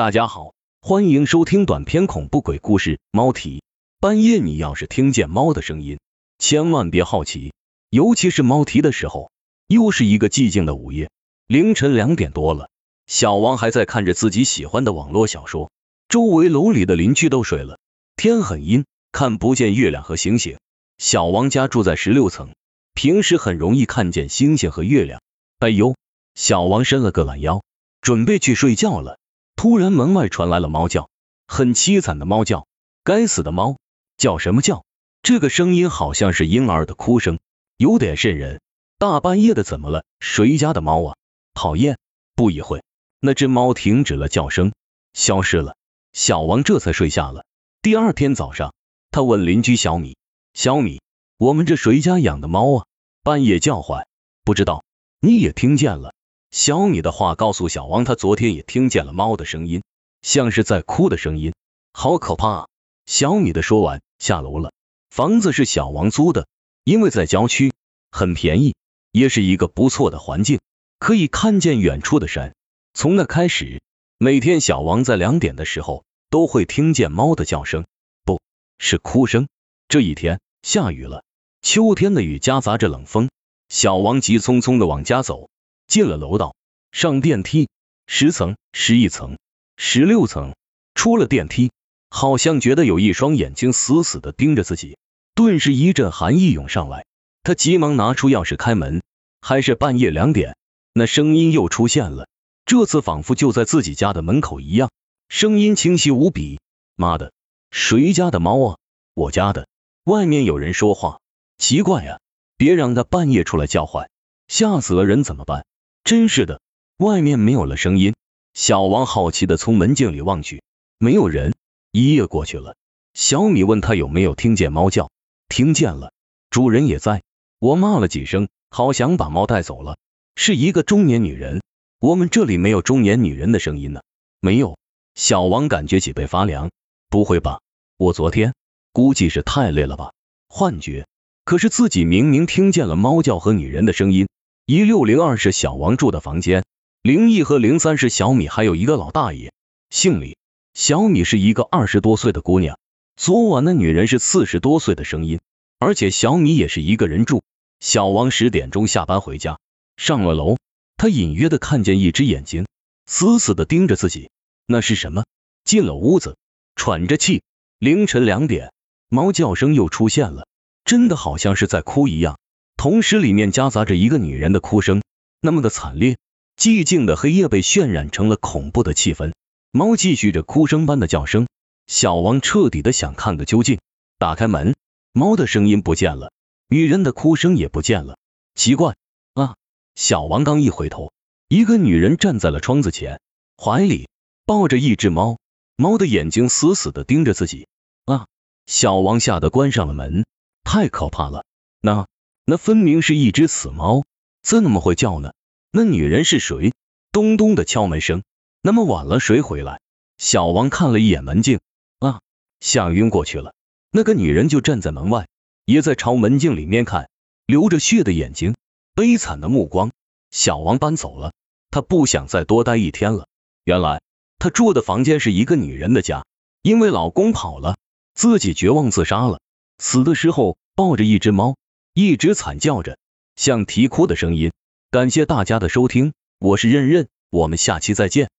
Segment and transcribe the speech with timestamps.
[0.00, 3.58] 大家好，欢迎收听短篇恐怖鬼故事《猫啼》。
[4.00, 5.98] 半夜你要是听见猫的声音，
[6.38, 7.52] 千万别好奇，
[7.90, 9.30] 尤其是猫啼的时候。
[9.66, 11.10] 又是一个寂静的午夜，
[11.46, 12.70] 凌晨两点多了，
[13.06, 15.70] 小王还在看着自己喜欢的网络小说，
[16.08, 17.78] 周围楼里的邻居都睡了，
[18.16, 20.56] 天很阴，看不见月亮和星星。
[20.96, 22.54] 小王家住在十六层，
[22.94, 25.20] 平时很容易看见星星和月亮。
[25.58, 25.94] 哎呦，
[26.34, 27.62] 小王伸了个懒腰，
[28.00, 29.18] 准备去睡觉了。
[29.62, 31.10] 突然，门外传来了猫叫，
[31.46, 32.66] 很凄惨的猫叫。
[33.04, 33.76] 该死的猫，
[34.16, 34.86] 叫什么叫？
[35.22, 37.38] 这个声音好像是婴儿的哭声，
[37.76, 38.62] 有点瘆人。
[38.96, 40.02] 大半夜的，怎么了？
[40.18, 41.16] 谁家的猫啊？
[41.52, 41.98] 讨厌！
[42.34, 42.82] 不一会，
[43.20, 44.72] 那只猫停止了叫声，
[45.12, 45.76] 消失了。
[46.14, 47.44] 小王这才睡下了。
[47.82, 48.72] 第二天早上，
[49.10, 50.16] 他问邻居小米
[50.54, 51.02] ：“小米，
[51.36, 52.86] 我们这谁家养的猫啊？
[53.22, 54.06] 半夜叫唤，
[54.42, 54.86] 不知道
[55.20, 56.14] 你也听见了？”
[56.50, 59.82] 小米的话告诉小王，他昨天也听见了猫的声音，
[60.22, 61.54] 像是在哭的声音，
[61.92, 62.68] 好可怕啊！
[63.06, 64.72] 小米的说完，下楼了。
[65.10, 66.48] 房子是小王租的，
[66.82, 67.72] 因为在郊区，
[68.10, 68.74] 很便宜，
[69.12, 70.60] 也是一个不错的环境，
[70.98, 72.54] 可以看见远处的山。
[72.94, 73.80] 从那开始，
[74.18, 77.86] 每天小王在两点的时候都会听见猫的叫声，
[78.24, 78.40] 不
[78.78, 79.48] 是哭声。
[79.88, 81.22] 这一天下雨了，
[81.62, 83.30] 秋天的雨夹杂着冷风，
[83.68, 85.48] 小王急匆匆的往家走。
[85.90, 86.54] 进了楼道，
[86.92, 87.68] 上电梯，
[88.06, 89.38] 十层、十一层、
[89.76, 90.54] 十六层，
[90.94, 91.72] 出了电梯，
[92.10, 94.96] 好像觉得有一双眼睛死死的盯着自己，
[95.34, 97.06] 顿时一阵寒意涌上来。
[97.42, 99.02] 他急忙拿出钥匙开门，
[99.40, 100.56] 还是半夜两点，
[100.92, 102.28] 那声音又出现了，
[102.64, 104.90] 这次仿佛就在自己家的门口一样，
[105.28, 106.60] 声音清晰无比。
[106.94, 107.32] 妈的，
[107.72, 108.78] 谁家的猫啊？
[109.14, 109.66] 我家的。
[110.04, 111.18] 外面有人说话，
[111.58, 112.20] 奇怪啊，
[112.56, 114.08] 别让它半夜出来叫唤，
[114.46, 115.66] 吓死了人怎么办？
[116.04, 116.60] 真是的，
[116.96, 118.14] 外面没有了声音。
[118.54, 120.62] 小王好奇的从门镜里望去，
[120.98, 121.54] 没有人。
[121.92, 122.76] 一夜过去了，
[123.14, 125.10] 小米问他有没有听见猫叫，
[125.48, 126.12] 听见了，
[126.50, 127.22] 主人也在。
[127.58, 129.98] 我骂了几声，好想把猫带走了。
[130.36, 131.62] 是一个中年女人，
[132.00, 134.02] 我们这里没有中年女人的声音呢，
[134.40, 134.78] 没有。
[135.14, 136.70] 小王感觉脊背发凉，
[137.08, 137.60] 不会吧？
[137.96, 138.54] 我昨天
[138.92, 140.12] 估计是太累了吧，
[140.48, 141.06] 幻觉。
[141.44, 144.28] 可是自己明明听见了猫叫和女人的声音。
[144.72, 146.64] 一六零二是小王住的房间，
[147.02, 149.52] 零一和零三是小米，还有一个老大爷，
[149.90, 150.36] 姓李。
[150.74, 152.78] 小米是一个二十多岁的姑娘，
[153.16, 155.40] 昨晚那女人是四十多岁的声音，
[155.80, 157.42] 而且小米也是一个人住。
[157.80, 159.58] 小王十点钟下班回家，
[159.96, 160.56] 上了楼，
[160.96, 162.68] 他隐约的看见一只眼睛
[163.06, 164.30] 死死的盯着自己，
[164.66, 165.24] 那是什么？
[165.64, 166.36] 进了屋子，
[166.76, 167.42] 喘着气。
[167.80, 168.72] 凌晨两点，
[169.08, 170.46] 猫叫声又出现了，
[170.84, 172.38] 真的好像是在哭一样。
[172.80, 175.02] 同时，里面夹杂着一个女人的哭声，
[175.42, 176.16] 那么的惨烈。
[176.56, 179.34] 寂静的黑夜被渲染成了恐怖的气氛。
[179.70, 181.46] 猫继续着哭声般的叫声。
[181.86, 183.80] 小王彻底的想看个究竟。
[184.16, 184.74] 打开门，
[185.12, 186.32] 猫的声音不见了，
[186.70, 188.16] 女人的哭声也不见了。
[188.54, 188.96] 奇怪
[189.34, 189.56] 啊！
[189.94, 191.12] 小王刚一回头，
[191.48, 193.20] 一个女人站在了窗子前，
[193.62, 194.08] 怀里
[194.46, 195.36] 抱着一只猫，
[195.76, 197.68] 猫的眼睛死死的盯着自己。
[198.06, 198.26] 啊！
[198.64, 200.24] 小王吓得关上了门。
[200.64, 201.44] 太可怕了。
[201.82, 202.06] 那。
[202.50, 204.02] 那分明是一只死猫，
[204.42, 205.34] 怎么会叫呢？
[205.70, 206.72] 那女人是谁？
[207.12, 208.24] 咚咚的敲门声，
[208.60, 209.80] 那么晚了谁回来？
[210.18, 211.60] 小王看了一眼门镜，
[212.00, 212.22] 啊，
[212.58, 213.54] 吓晕过去了。
[213.92, 215.28] 那个女人就站在门外，
[215.64, 217.08] 也在朝门镜里面看，
[217.46, 218.56] 流着血的眼睛，
[218.96, 219.92] 悲惨的目光。
[220.32, 221.32] 小王搬走了，
[221.70, 223.28] 他不想再多待一天了。
[223.62, 224.02] 原来
[224.40, 226.26] 他住的房间是一个女人的家，
[226.62, 227.76] 因为老公跑了，
[228.12, 229.40] 自己绝望自杀了，
[229.78, 231.54] 死的时候抱着一只猫。
[231.92, 232.98] 一直惨叫着，
[233.34, 234.52] 像啼哭的声音。
[234.90, 238.30] 感谢大家的收听，我是任任，我们下期再见。